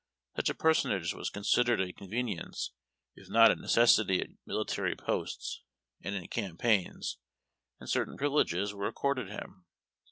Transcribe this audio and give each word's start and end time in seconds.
Such 0.35 0.49
a 0.49 0.55
personage 0.55 1.13
was 1.13 1.29
considered 1.29 1.79
a 1.79 1.93
convenience 1.93 2.71
if 3.15 3.29
not 3.29 3.51
a 3.51 3.55
necessit}' 3.55 4.19
at 4.19 4.31
military 4.47 4.95
posts 4.95 5.61
and 6.01 6.15
in 6.15 6.27
cam 6.27 6.57
paigns, 6.57 7.17
and 7.79 7.87
certain 7.87 8.17
privileges 8.17 8.73
were 8.73 8.87
accorded 8.87 9.29
him. 9.29 9.65